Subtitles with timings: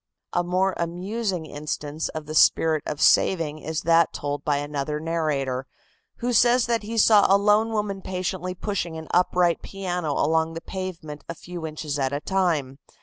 [0.33, 5.67] A more amusing instance of the spirit of saving is that told by another narrator,
[6.15, 10.59] who says that he saw a lone woman patiently pushing an upright piano along the
[10.61, 12.79] pavement a few inches at a time.